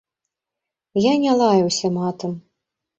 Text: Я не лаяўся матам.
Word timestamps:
Я 1.05 1.13
не 1.27 1.31
лаяўся 1.45 1.95
матам. 2.03 2.39